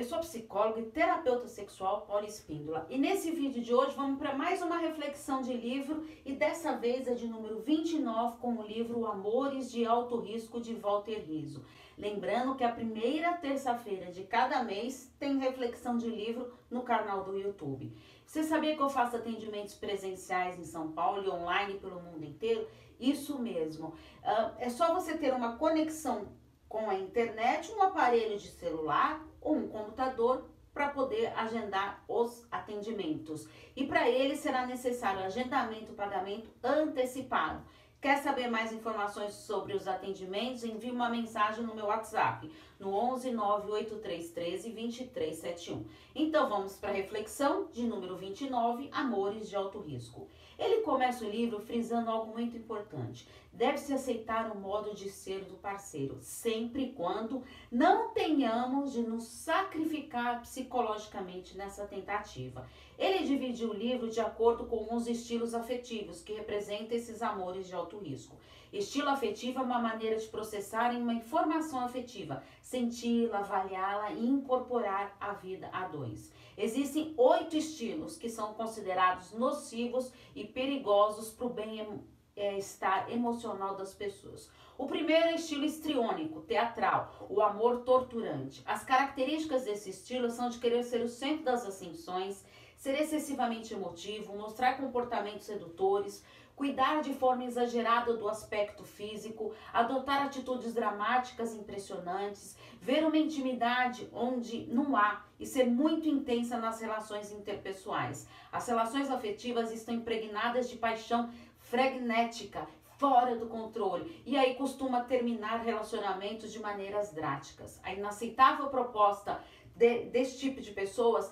[0.00, 2.86] eu sou psicóloga e terapeuta sexual Paula Espíndola.
[2.88, 7.06] E nesse vídeo de hoje vamos para mais uma reflexão de livro e dessa vez
[7.06, 11.62] é de número 29 com o livro Amores de Alto Risco de Walter Riso.
[11.98, 17.36] Lembrando que a primeira terça-feira de cada mês tem reflexão de livro no canal do
[17.36, 17.94] YouTube.
[18.24, 22.66] Você sabia que eu faço atendimentos presenciais em São Paulo e online pelo mundo inteiro?
[22.98, 23.88] Isso mesmo.
[23.88, 26.28] Uh, é só você ter uma conexão
[26.66, 33.48] com a internet, um aparelho de celular ou um computador para poder agendar os atendimentos.
[33.74, 37.64] E para ele será necessário agendamento, pagamento antecipado.
[38.00, 40.64] Quer saber mais informações sobre os atendimentos?
[40.64, 45.84] Envie uma mensagem no meu WhatsApp, no 11 98313 2371.
[46.14, 50.26] Então vamos para a reflexão de número 29, Amores de Alto Risco.
[50.58, 53.28] Ele começa o livro frisando algo muito importante.
[53.52, 59.24] Deve-se aceitar o modo de ser do parceiro, sempre e quando não tenhamos de nos
[59.24, 62.66] sacrificar psicologicamente nessa tentativa.
[63.00, 67.74] Ele dividiu o livro de acordo com os estilos afetivos que representam esses amores de
[67.74, 68.36] alto risco.
[68.70, 75.32] Estilo afetivo é uma maneira de processar uma informação afetiva, senti-la, avaliá-la e incorporar a
[75.32, 76.30] vida a dois.
[76.58, 84.50] Existem oito estilos que são considerados nocivos e perigosos para o bem-estar emocional das pessoas.
[84.76, 88.62] O primeiro é estilo histriônico, teatral, o amor torturante.
[88.64, 92.44] As características desse estilo são de querer ser o centro das ascensões,
[92.80, 96.24] ser excessivamente emotivo, mostrar comportamentos sedutores,
[96.56, 104.64] cuidar de forma exagerada do aspecto físico, adotar atitudes dramáticas impressionantes, ver uma intimidade onde
[104.68, 108.26] não há e ser muito intensa nas relações interpessoais.
[108.50, 115.60] As relações afetivas estão impregnadas de paixão frenética, fora do controle, e aí costuma terminar
[115.60, 117.78] relacionamentos de maneiras drásticas.
[117.82, 119.38] A inaceitável proposta
[119.76, 121.30] de, desse tipo de pessoas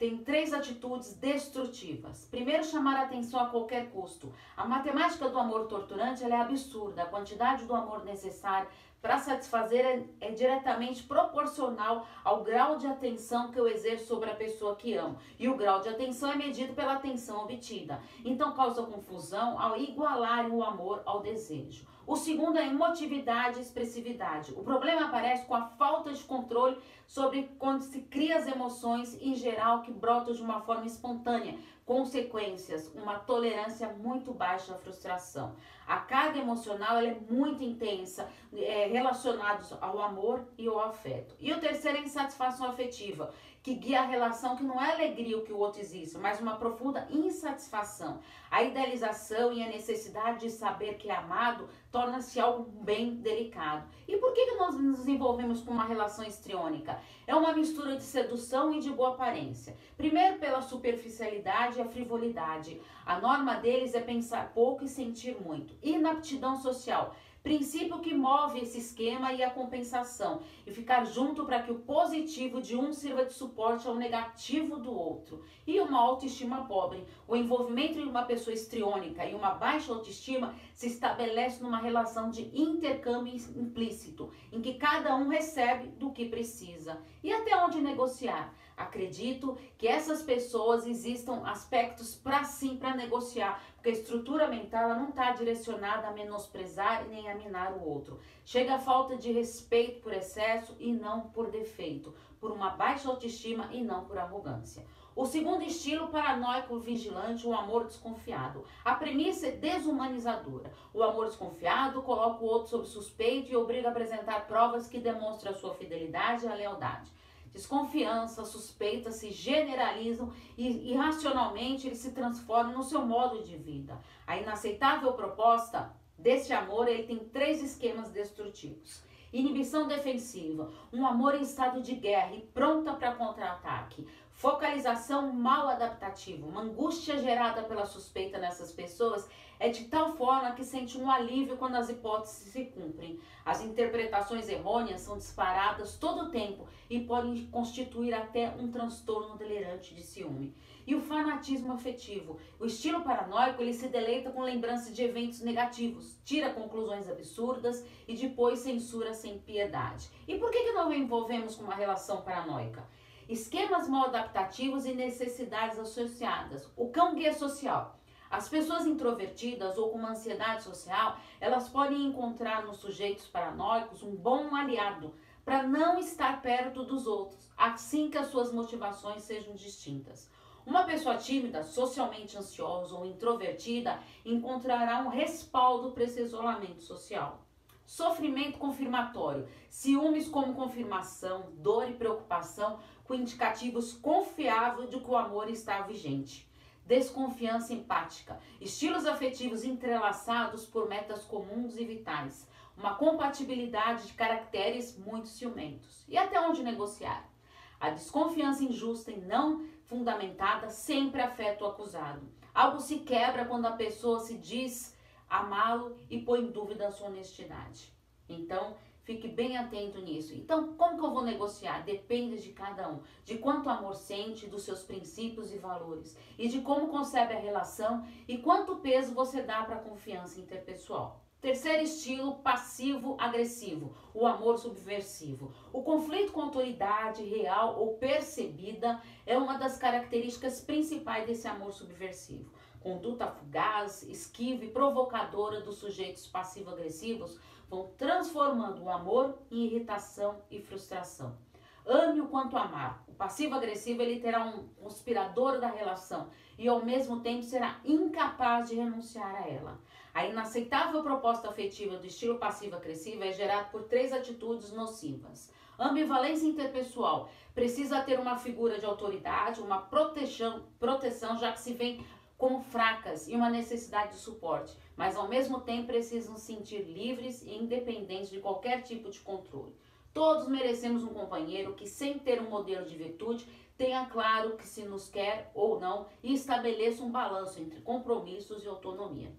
[0.00, 2.26] tem três atitudes destrutivas.
[2.30, 4.32] Primeiro, chamar a atenção a qualquer custo.
[4.56, 7.02] A matemática do amor torturante é absurda.
[7.02, 8.66] A quantidade do amor necessária
[9.00, 14.34] para satisfazer é, é, diretamente proporcional ao grau de atenção que eu exerço sobre a
[14.34, 15.18] pessoa que amo.
[15.38, 18.00] E o grau de atenção é medido pela atenção obtida.
[18.24, 21.86] Então causa confusão ao igualar o amor ao desejo.
[22.06, 24.52] O segundo é emotividade e expressividade.
[24.56, 29.34] O problema aparece com a falta de controle sobre quando se cria as emoções em
[29.34, 31.56] geral que brotam de uma forma espontânea,
[31.90, 35.56] consequências, uma tolerância muito baixa à frustração.
[35.88, 41.34] A carga emocional é muito intensa, é, relacionados ao amor e ao afeto.
[41.40, 45.42] E o terceiro é insatisfação afetiva, que guia a relação que não é alegria o
[45.42, 48.20] que o outro existe, mas uma profunda insatisfação.
[48.50, 53.86] A idealização e a necessidade de saber que é amado torna-se algo bem delicado.
[54.08, 56.98] E por que, que nós nos envolvemos com uma relação histriônica?
[57.26, 59.76] É uma mistura de sedução e de boa aparência.
[59.96, 62.80] Primeiro, pela superficialidade e a frivolidade.
[63.04, 65.74] A norma deles é pensar pouco e sentir muito.
[65.82, 71.72] Inaptidão social princípio que move esse esquema e a compensação, e ficar junto para que
[71.72, 75.44] o positivo de um sirva de suporte ao negativo do outro.
[75.66, 77.06] E uma autoestima pobre.
[77.26, 82.50] O envolvimento em uma pessoa estriônica e uma baixa autoestima se estabelece numa relação de
[82.54, 87.00] intercâmbio implícito, em que cada um recebe do que precisa.
[87.22, 88.54] E até onde negociar?
[88.80, 95.10] Acredito que essas pessoas existam aspectos para sim para negociar, porque a estrutura mental não
[95.10, 98.18] está direcionada a menosprezar nem a minar o outro.
[98.42, 103.68] Chega a falta de respeito por excesso e não por defeito, por uma baixa autoestima
[103.70, 104.86] e não por arrogância.
[105.14, 108.64] O segundo estilo, paranoico vigilante, o amor desconfiado.
[108.82, 110.72] A premissa é desumanizadora.
[110.94, 115.52] O amor desconfiado coloca o outro sob suspeito e obriga a apresentar provas que demonstram
[115.52, 117.10] a sua fidelidade e a lealdade.
[117.52, 124.00] Desconfiança, suspeita se generalizam e irracionalmente ele se transforma no seu modo de vida.
[124.26, 129.02] A inaceitável proposta desse amor, ele tem três esquemas destrutivos.
[129.32, 134.06] Inibição defensiva, um amor em estado de guerra e pronta para contra-ataque.
[134.30, 139.28] Focalização mal adaptativa, uma angústia gerada pela suspeita nessas pessoas
[139.60, 143.20] é de tal forma que sente um alívio quando as hipóteses se cumprem.
[143.44, 149.94] As interpretações errôneas são disparadas todo o tempo e podem constituir até um transtorno delirante
[149.94, 150.56] de ciúme.
[150.86, 152.38] E o fanatismo afetivo.
[152.58, 158.16] O estilo paranoico ele se deleita com lembranças de eventos negativos, tira conclusões absurdas e
[158.16, 160.08] depois censura sem piedade.
[160.26, 162.82] E por que, que nós envolvemos com uma relação paranoica?
[163.28, 166.66] Esquemas mal adaptativos e necessidades associadas.
[166.74, 167.99] O cão guia social.
[168.30, 174.14] As pessoas introvertidas ou com uma ansiedade social, elas podem encontrar nos sujeitos paranoicos um
[174.14, 175.12] bom aliado
[175.44, 180.30] para não estar perto dos outros, assim que as suas motivações sejam distintas.
[180.64, 187.40] Uma pessoa tímida, socialmente ansiosa ou introvertida encontrará um respaldo para esse isolamento social.
[187.84, 195.50] Sofrimento confirmatório, ciúmes como confirmação, dor e preocupação com indicativos confiáveis de que o amor
[195.50, 196.48] está vigente.
[196.90, 205.28] Desconfiança empática, estilos afetivos entrelaçados por metas comuns e vitais, uma compatibilidade de caracteres muito
[205.28, 206.04] ciumentos.
[206.08, 207.30] E até onde negociar?
[207.78, 212.28] A desconfiança injusta e não fundamentada sempre afeta o acusado.
[212.52, 214.92] Algo se quebra quando a pessoa se diz
[215.28, 217.94] amá-lo e põe em dúvida a sua honestidade.
[218.28, 218.74] Então,
[219.10, 220.32] fique bem atento nisso.
[220.34, 221.80] Então, como que eu vou negociar?
[221.84, 226.60] Depende de cada um, de quanto amor sente, dos seus princípios e valores, e de
[226.60, 231.24] como concebe a relação e quanto peso você dá para a confiança interpessoal.
[231.40, 235.52] Terceiro estilo, passivo-agressivo, o amor subversivo.
[235.72, 242.52] O conflito com autoridade real ou percebida é uma das características principais desse amor subversivo.
[242.78, 247.40] Conduta fugaz, esquiva e provocadora dos sujeitos passivo-agressivos
[247.70, 251.38] vão transformando o amor em irritação e frustração.
[251.86, 253.02] Ame o quanto amar.
[253.08, 256.28] O passivo-agressivo ele terá um conspirador da relação
[256.58, 259.80] e ao mesmo tempo será incapaz de renunciar a ela.
[260.12, 265.52] A inaceitável proposta afetiva do estilo passivo-agressivo é gerada por três atitudes nocivas.
[265.78, 267.30] Ambivalência interpessoal.
[267.54, 272.00] Precisa ter uma figura de autoridade, uma proteção, proteção já que se vê
[272.40, 277.42] como fracas e uma necessidade de suporte, mas ao mesmo tempo precisam se sentir livres
[277.42, 279.76] e independentes de qualquer tipo de controle.
[280.14, 283.46] Todos merecemos um companheiro que, sem ter um modelo de virtude,
[283.76, 288.68] tenha claro que se nos quer ou não e estabeleça um balanço entre compromissos e
[288.68, 289.30] autonomia.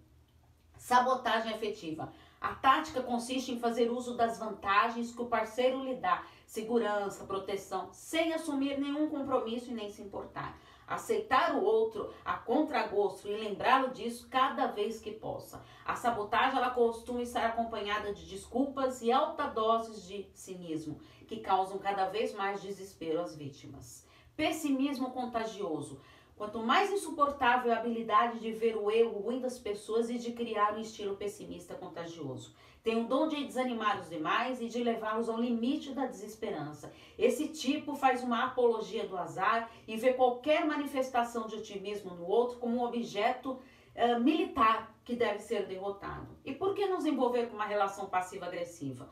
[0.77, 2.13] Sabotagem afetiva.
[2.39, 7.89] A tática consiste em fazer uso das vantagens que o parceiro lhe dá, segurança, proteção,
[7.91, 10.55] sem assumir nenhum compromisso e nem se importar.
[10.91, 15.63] Aceitar o outro a contragosto e lembrá-lo disso cada vez que possa.
[15.85, 20.99] A sabotagem ela costuma estar acompanhada de desculpas e alta doses de cinismo,
[21.29, 24.05] que causam cada vez mais desespero às vítimas.
[24.35, 26.01] Pessimismo contagioso.
[26.41, 30.73] Quanto mais insuportável a habilidade de ver o erro ruim das pessoas e de criar
[30.73, 32.55] um estilo pessimista contagioso.
[32.81, 36.91] Tem o dom de desanimar os demais e de levá-los ao limite da desesperança.
[37.15, 42.57] Esse tipo faz uma apologia do azar e vê qualquer manifestação de otimismo no outro
[42.57, 43.59] como um objeto
[43.95, 46.35] uh, militar que deve ser derrotado.
[46.43, 49.07] E por que nos envolver com uma relação passiva-agressiva?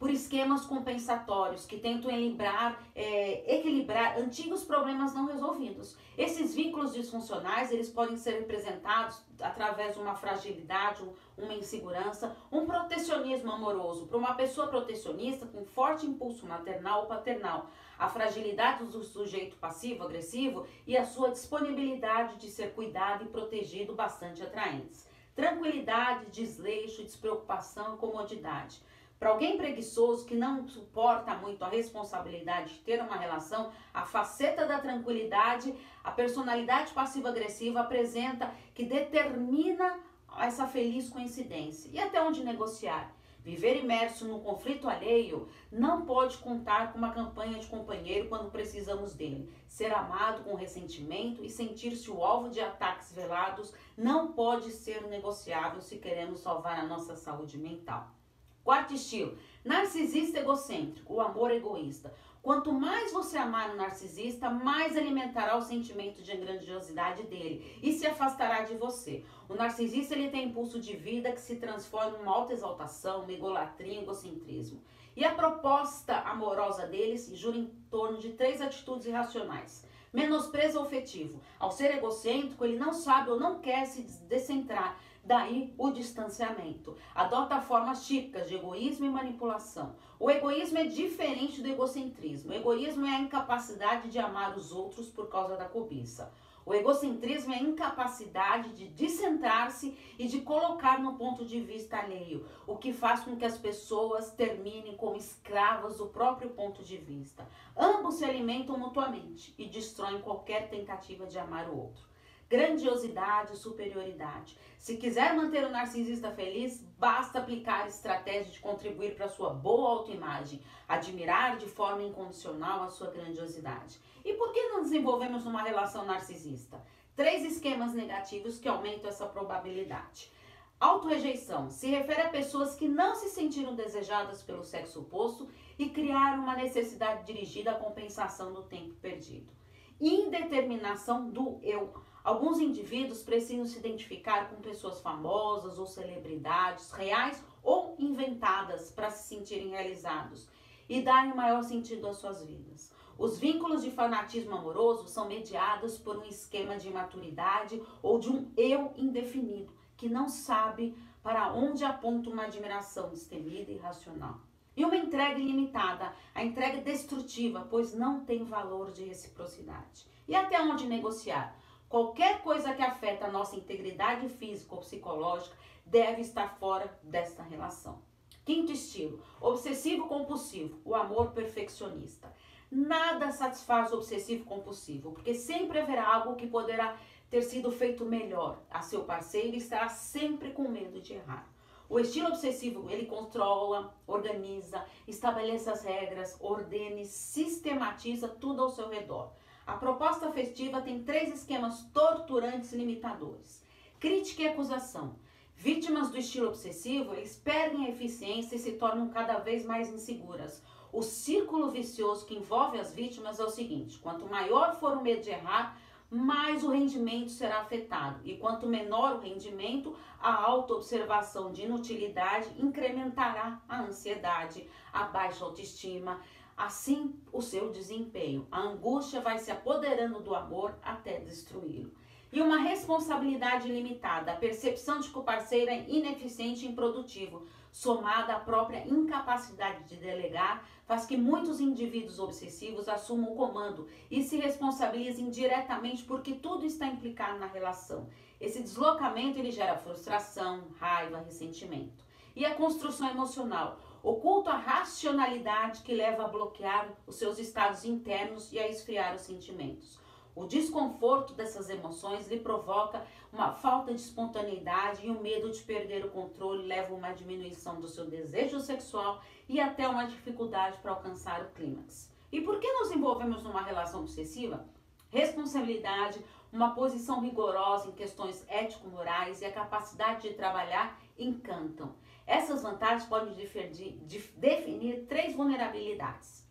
[0.00, 5.94] Por esquemas compensatórios que tentam equilibrar, é, equilibrar antigos problemas não resolvidos.
[6.16, 11.06] Esses vínculos disfuncionais eles podem ser representados através de uma fragilidade,
[11.36, 14.06] uma insegurança, um protecionismo amoroso.
[14.06, 20.66] Para uma pessoa protecionista com forte impulso maternal ou paternal, a fragilidade do sujeito passivo-agressivo
[20.86, 25.06] e a sua disponibilidade de ser cuidado e protegido bastante atraentes.
[25.34, 28.80] Tranquilidade, desleixo, despreocupação e comodidade.
[29.20, 34.64] Para alguém preguiçoso que não suporta muito a responsabilidade de ter uma relação, a faceta
[34.66, 40.00] da tranquilidade, a personalidade passiva-agressiva apresenta que determina
[40.38, 41.90] essa feliz coincidência.
[41.92, 43.14] E até onde negociar?
[43.44, 49.12] Viver imerso no conflito alheio não pode contar com uma campanha de companheiro quando precisamos
[49.12, 49.52] dele.
[49.68, 55.82] Ser amado com ressentimento e sentir-se o alvo de ataques velados não pode ser negociável
[55.82, 58.18] se queremos salvar a nossa saúde mental.
[58.62, 62.12] Quarto estilo, narcisista egocêntrico, o amor egoísta.
[62.42, 68.06] Quanto mais você amar o narcisista, mais alimentará o sentimento de grandiosidade dele e se
[68.06, 69.24] afastará de você.
[69.48, 73.32] O narcisista ele tem impulso de vida que se transforma em uma alta exaltação, uma
[73.32, 74.82] egolatria, um egocentrismo.
[75.14, 79.84] E a proposta amorosa dele se jura em torno de três atitudes irracionais.
[80.12, 81.40] Menosprezo afetivo.
[81.58, 84.98] Ao ser egocêntrico, ele não sabe ou não quer se descentrar
[85.30, 86.96] Daí o distanciamento.
[87.14, 89.94] Adota formas típicas de egoísmo e manipulação.
[90.18, 92.50] O egoísmo é diferente do egocentrismo.
[92.50, 96.32] O egoísmo é a incapacidade de amar os outros por causa da cobiça.
[96.66, 102.44] O egocentrismo é a incapacidade de descentrar-se e de colocar no ponto de vista alheio,
[102.66, 107.46] o que faz com que as pessoas terminem como escravas do próprio ponto de vista.
[107.76, 112.09] Ambos se alimentam mutuamente e destroem qualquer tentativa de amar o outro
[112.50, 114.58] grandiosidade, superioridade.
[114.76, 120.60] Se quiser manter o narcisista feliz, basta aplicar estratégia de contribuir para sua boa autoimagem,
[120.88, 124.00] admirar de forma incondicional a sua grandiosidade.
[124.24, 126.82] E por que não desenvolvemos uma relação narcisista?
[127.14, 130.32] Três esquemas negativos que aumentam essa probabilidade.
[130.80, 136.38] Autorejeição se refere a pessoas que não se sentiram desejadas pelo sexo oposto e criar
[136.38, 139.52] uma necessidade dirigida à compensação do tempo perdido.
[140.00, 141.92] Indeterminação do eu.
[142.22, 149.28] Alguns indivíduos precisam se identificar com pessoas famosas ou celebridades, reais ou inventadas, para se
[149.28, 150.48] sentirem realizados
[150.88, 152.92] e darem maior sentido às suas vidas.
[153.16, 158.50] Os vínculos de fanatismo amoroso são mediados por um esquema de imaturidade ou de um
[158.56, 164.40] eu indefinido, que não sabe para onde aponta uma admiração destemida e irracional.
[164.76, 170.06] E uma entrega ilimitada, a entrega destrutiva, pois não tem valor de reciprocidade.
[170.26, 171.54] E até onde negociar?
[171.90, 178.00] Qualquer coisa que afeta a nossa integridade física ou psicológica deve estar fora desta relação.
[178.44, 182.32] Quinto estilo, obsessivo compulsivo, o amor perfeccionista.
[182.70, 186.96] Nada satisfaz o obsessivo compulsivo, porque sempre haverá algo que poderá
[187.28, 191.52] ter sido feito melhor a seu parceiro e estará sempre com medo de errar.
[191.88, 198.88] O estilo obsessivo, ele controla, organiza, estabelece as regras, ordena e sistematiza tudo ao seu
[198.88, 199.32] redor.
[199.66, 203.64] A proposta afetiva tem três esquemas torturantes e limitadores.
[203.98, 205.16] Crítica e acusação.
[205.54, 210.62] Vítimas do estilo obsessivo, eles perdem a eficiência e se tornam cada vez mais inseguras.
[210.92, 215.22] O círculo vicioso que envolve as vítimas é o seguinte: quanto maior for o medo
[215.22, 215.78] de errar,
[216.10, 218.20] mais o rendimento será afetado.
[218.24, 226.20] E quanto menor o rendimento, a autoobservação de inutilidade incrementará a ansiedade, a baixa autoestima,
[226.60, 228.46] assim o seu desempenho.
[228.50, 231.90] A angústia vai se apoderando do amor até destruí-lo.
[232.32, 238.34] E uma responsabilidade limitada, a percepção de que o parceiro é ineficiente e improdutivo, somada
[238.34, 244.36] à própria incapacidade de delegar, faz que muitos indivíduos obsessivos assumam o comando e se
[244.36, 248.08] responsabilizem diretamente porque tudo está implicado na relação.
[248.40, 252.04] Esse deslocamento ele gera frustração, raiva, ressentimento.
[252.36, 258.52] E a construção emocional, oculta a racionalidade que leva a bloquear os seus estados internos
[258.52, 260.00] e a esfriar os sentimentos.
[260.34, 266.04] O desconforto dessas emoções lhe provoca uma falta de espontaneidade e o medo de perder
[266.04, 270.92] o controle leva a uma diminuição do seu desejo sexual e até uma dificuldade para
[270.92, 272.10] alcançar o clímax.
[272.32, 274.64] E por que nos envolvemos numa relação obsessiva?
[275.10, 281.92] Responsabilidade, uma posição rigorosa em questões ético-morais e a capacidade de trabalhar encantam.
[282.30, 286.48] Essas vantagens podem definir três vulnerabilidades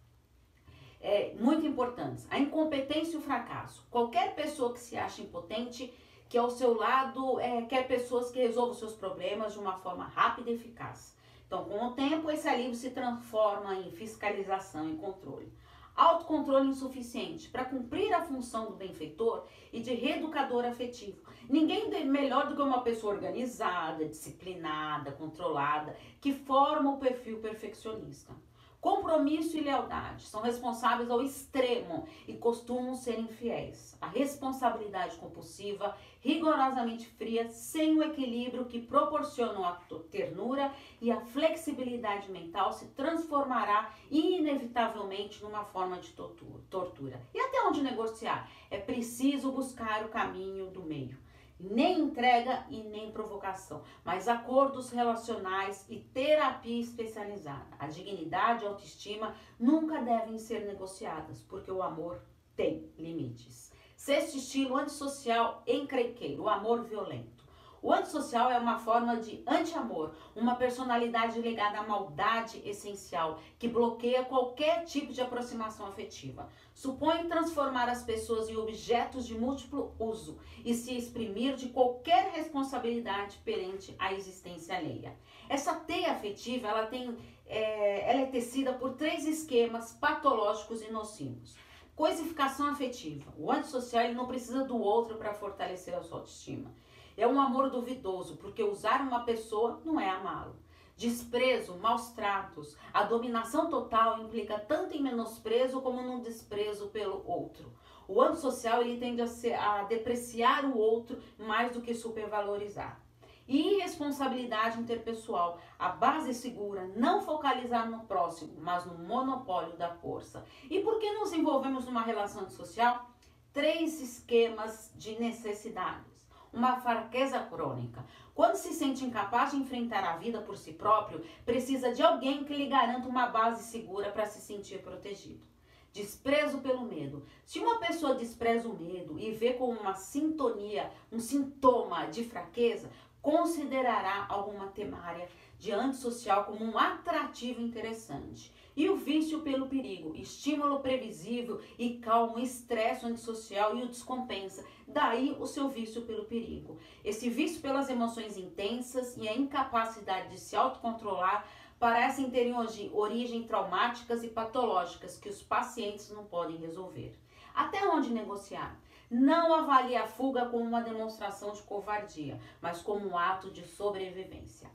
[1.00, 2.28] é, muito importantes.
[2.30, 3.88] A incompetência e o fracasso.
[3.90, 5.94] Qualquer pessoa que se acha impotente,
[6.28, 10.52] que ao seu lado é, quer pessoas que resolvam seus problemas de uma forma rápida
[10.52, 11.18] e eficaz.
[11.48, 15.52] Então, com o tempo, esse alívio se transforma em fiscalização e controle.
[16.00, 21.22] Autocontrole insuficiente para cumprir a função do benfeitor e de reeducador afetivo.
[21.50, 28.34] Ninguém melhor do que uma pessoa organizada, disciplinada, controlada, que forma o perfil perfeccionista.
[28.82, 33.98] Compromisso e lealdade são responsáveis ao extremo e costumam ser infiéis.
[34.00, 39.74] A responsabilidade compulsiva, rigorosamente fria, sem o equilíbrio que proporcionam a
[40.10, 47.22] ternura e a flexibilidade mental, se transformará inevitavelmente numa forma de tortura.
[47.34, 48.50] E até onde negociar?
[48.72, 51.18] É preciso buscar o caminho do meio
[51.60, 57.76] nem entrega e nem provocação, mas acordos relacionais e terapia especializada.
[57.78, 62.22] A dignidade e a autoestima nunca devem ser negociadas, porque o amor
[62.56, 63.72] tem limites.
[63.96, 67.39] Sexto estilo antissocial encrenqueiro, o amor violento.
[67.82, 74.26] O antissocial é uma forma de anti-amor, uma personalidade ligada à maldade essencial, que bloqueia
[74.26, 76.50] qualquer tipo de aproximação afetiva.
[76.74, 83.38] Supõe transformar as pessoas em objetos de múltiplo uso e se exprimir de qualquer responsabilidade
[83.46, 85.16] perante a existência alheia.
[85.48, 91.56] Essa teia afetiva, ela tem, é, ela é tecida por três esquemas patológicos e nocivos.
[91.96, 93.34] Coisificação afetiva.
[93.38, 96.72] O antissocial ele não precisa do outro para fortalecer a sua autoestima.
[97.20, 100.56] É um amor duvidoso, porque usar uma pessoa não é amá-lo.
[100.96, 107.74] Desprezo, maus tratos, a dominação total implica tanto em menosprezo como no desprezo pelo outro.
[108.08, 113.02] O antissocial ele tende a, ser, a depreciar o outro mais do que supervalorizar.
[113.46, 120.46] Irresponsabilidade interpessoal, a base segura, não focalizar no próximo, mas no monopólio da força.
[120.70, 123.10] E por que nos envolvemos numa relação social?
[123.52, 126.09] Três esquemas de necessidades
[126.54, 128.04] uma fraqueza crônica.
[128.34, 132.54] Quando se sente incapaz de enfrentar a vida por si próprio, precisa de alguém que
[132.54, 135.48] lhe garanta uma base segura para se sentir protegido.
[135.92, 137.26] Desprezo pelo medo.
[137.44, 142.90] Se uma pessoa despreza o medo e vê como uma sintonia, um sintoma de fraqueza,
[143.22, 145.28] considerará alguma temária
[145.60, 148.52] de antissocial como um atrativo interessante.
[148.76, 154.66] E o vício pelo perigo, estímulo previsível e calmo, estresse antissocial e o descompensa.
[154.88, 156.78] Daí o seu vício pelo perigo.
[157.04, 161.46] Esse vício pelas emoções intensas e a incapacidade de se autocontrolar
[161.78, 162.54] parecem terem
[162.94, 167.20] origem traumáticas e patológicas que os pacientes não podem resolver.
[167.54, 168.80] Até onde negociar?
[169.12, 174.70] Não avalie a fuga como uma demonstração de covardia, mas como um ato de sobrevivência.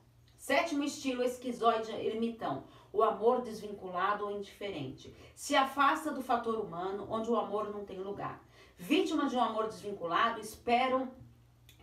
[0.47, 5.17] Sétimo estilo esquizoide ermitão, o amor desvinculado ou indiferente.
[5.35, 8.45] Se afasta do fator humano, onde o amor não tem lugar.
[8.77, 11.11] Vítimas de um amor desvinculado esperam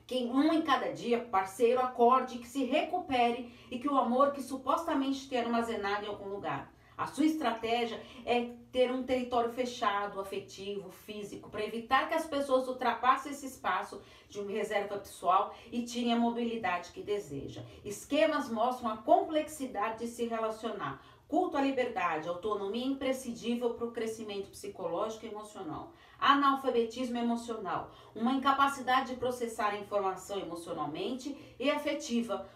[0.05, 4.43] que um em cada dia, parceiro, acorde, que se recupere e que o amor que
[4.43, 6.70] supostamente tem armazenado em algum lugar.
[7.01, 12.67] A sua estratégia é ter um território fechado, afetivo, físico, para evitar que as pessoas
[12.67, 17.63] ultrapassem esse espaço de uma reserva pessoal e tirem a mobilidade que deseja.
[17.84, 21.03] Esquemas mostram a complexidade de se relacionar.
[21.27, 25.93] Culto à liberdade, autonomia imprescindível para o crescimento psicológico e emocional.
[26.20, 32.48] Analfabetismo emocional, uma incapacidade de processar a informação emocionalmente e afetiva,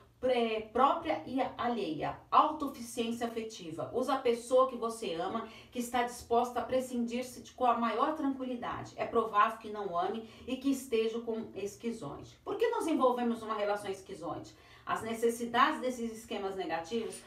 [0.71, 3.91] própria e alheia, autossuficiência afetiva.
[3.93, 8.93] Usa a pessoa que você ama, que está disposta a prescindir-se com a maior tranquilidade.
[8.97, 12.37] É provável que não ame e que esteja com esquizoide.
[12.43, 14.53] Por que nos envolvemos numa relação esquizoide?
[14.85, 17.21] As necessidades desses esquemas negativos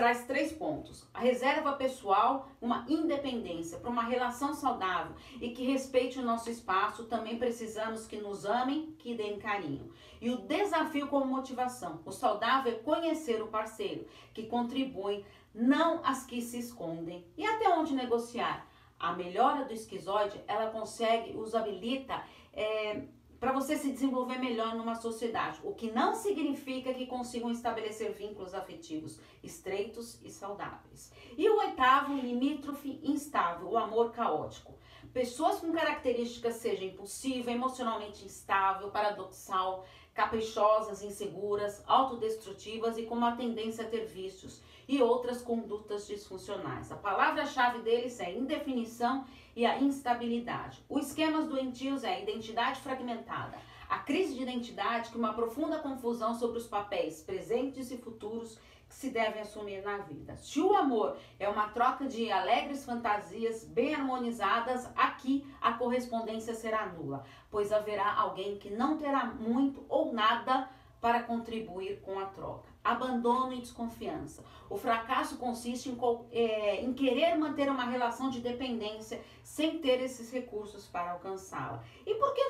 [0.00, 6.18] traz três pontos: a reserva pessoal, uma independência para uma relação saudável e que respeite
[6.18, 7.04] o nosso espaço.
[7.04, 9.92] Também precisamos que nos amem, que deem carinho.
[10.18, 15.22] E o desafio como motivação: o saudável é conhecer o parceiro, que contribui,
[15.54, 17.26] não as que se escondem.
[17.36, 18.66] E até onde negociar?
[18.98, 22.22] A melhora do esquizoide, ela consegue, os habilita.
[22.54, 23.02] É,
[23.40, 28.52] para você se desenvolver melhor numa sociedade, o que não significa que consigam estabelecer vínculos
[28.52, 31.10] afetivos estreitos e saudáveis.
[31.38, 34.78] E o oitavo, limítrofe instável, o amor caótico.
[35.10, 43.84] Pessoas com características seja impulsiva, emocionalmente instável, paradoxal, caprichosas, inseguras, autodestrutivas e com uma tendência
[43.84, 46.92] a ter vícios e outras condutas disfuncionais.
[46.92, 49.24] A palavra-chave deles é indefinição
[49.60, 50.82] e a instabilidade.
[50.88, 53.58] Os esquemas doentios é a identidade fragmentada,
[53.90, 58.94] a crise de identidade, que uma profunda confusão sobre os papéis presentes e futuros que
[58.94, 60.34] se devem assumir na vida.
[60.38, 66.86] Se o amor é uma troca de alegres fantasias bem harmonizadas, aqui a correspondência será
[66.86, 70.70] nula, pois haverá alguém que não terá muito ou nada
[71.02, 72.69] para contribuir com a troca.
[72.82, 74.42] Abandono e desconfiança.
[74.68, 75.98] O fracasso consiste em,
[76.32, 81.84] é, em querer manter uma relação de dependência sem ter esses recursos para alcançá-la.
[82.06, 82.40] E por que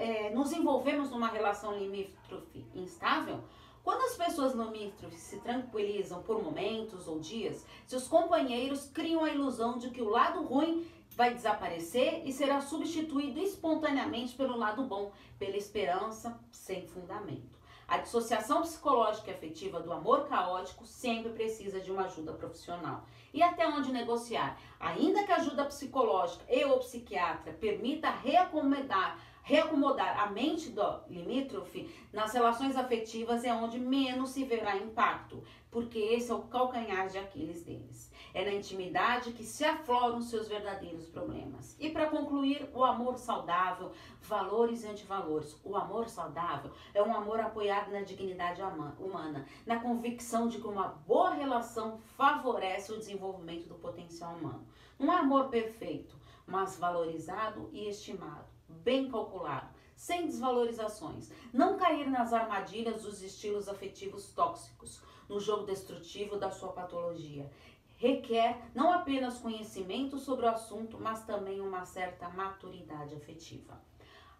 [0.00, 3.44] é, nos envolvemos numa relação limítrofe instável?
[3.84, 9.76] Quando as pessoas limítrofes se tranquilizam por momentos ou dias, seus companheiros criam a ilusão
[9.76, 15.56] de que o lado ruim vai desaparecer e será substituído espontaneamente pelo lado bom, pela
[15.56, 17.61] esperança sem fundamento.
[17.86, 23.04] A dissociação psicológica e afetiva do amor caótico sempre precisa de uma ajuda profissional.
[23.34, 24.58] E até onde negociar?
[24.78, 31.92] Ainda que a ajuda psicológica e ou psiquiatra permita reacomodar reacomodar a mente do limítrofe
[32.12, 37.16] nas relações afetivas é onde menos se verá impacto, porque esse é o calcanhar de
[37.16, 38.12] Aquiles deles.
[38.34, 41.74] É na intimidade que se afloram seus verdadeiros problemas.
[41.80, 45.58] E para concluir, o amor saudável, valores e antivalores.
[45.64, 48.60] O amor saudável é um amor apoiado na dignidade
[48.98, 54.66] humana, na convicção de que uma boa relação favorece o desenvolvimento do potencial humano.
[55.00, 56.14] Um amor perfeito,
[56.46, 61.30] mas valorizado e estimado, bem calculado, sem desvalorizações.
[61.50, 65.00] Não cair nas armadilhas dos estilos afetivos tóxicos,
[65.32, 67.50] no jogo destrutivo da sua patologia
[68.02, 73.80] requer não apenas conhecimento sobre o assunto, mas também uma certa maturidade afetiva.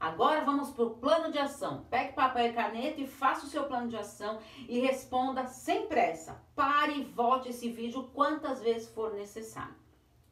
[0.00, 1.86] Agora vamos para o plano de ação.
[1.88, 6.42] Pegue papel e caneta e faça o seu plano de ação e responda sem pressa.
[6.56, 9.76] Pare e volte esse vídeo quantas vezes for necessário.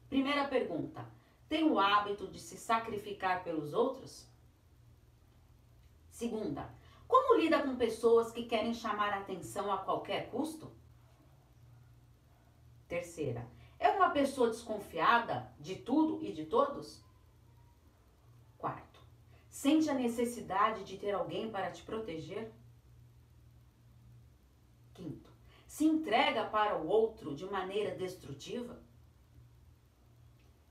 [0.09, 1.07] Primeira pergunta:
[1.47, 4.27] tem o hábito de se sacrificar pelos outros?
[6.09, 6.69] Segunda:
[7.11, 10.71] como lida com pessoas que querem chamar atenção a qualquer custo?
[12.87, 13.45] Terceira,
[13.77, 17.03] é uma pessoa desconfiada de tudo e de todos?
[18.57, 19.01] Quarto,
[19.49, 22.49] sente a necessidade de ter alguém para te proteger?
[24.93, 25.29] Quinto,
[25.67, 28.81] se entrega para o outro de maneira destrutiva?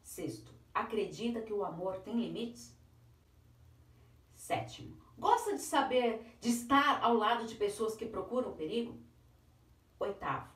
[0.02, 2.74] Sexto, acredita que o amor tem limites?
[4.50, 8.98] Sétimo, gosta de saber, de estar ao lado de pessoas que procuram perigo?
[10.00, 10.52] Oitavo,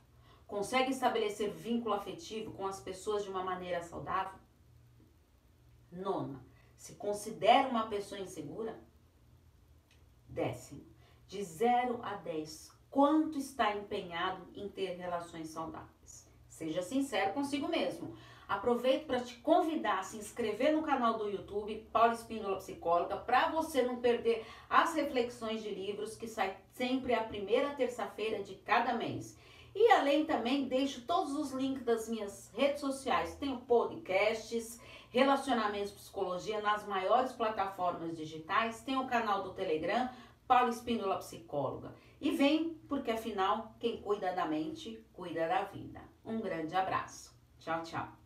[0.48, 4.36] consegue estabelecer vínculo afetivo com as pessoas de uma maneira saudável?
[5.92, 6.44] Nona,
[6.76, 8.76] se considera uma pessoa insegura?
[10.28, 10.84] Décimo,
[11.28, 16.28] de 0 a 10, quanto está empenhado em ter relações saudáveis?
[16.48, 18.16] Seja sincero consigo mesmo.
[18.48, 23.48] Aproveito para te convidar a se inscrever no canal do YouTube Paula Espíndola Psicóloga para
[23.50, 28.94] você não perder as reflexões de livros que sai sempre a primeira terça-feira de cada
[28.94, 29.38] mês.
[29.74, 33.34] E além também deixo todos os links das minhas redes sociais.
[33.34, 34.80] Tenho podcasts,
[35.10, 38.82] relacionamentos psicologia nas maiores plataformas digitais.
[38.82, 40.08] Tenho o canal do Telegram,
[40.46, 41.94] Paula Espíndola Psicóloga.
[42.20, 46.00] E vem, porque afinal, quem cuida da mente, cuida da vida.
[46.24, 47.34] Um grande abraço.
[47.58, 48.23] Tchau, tchau.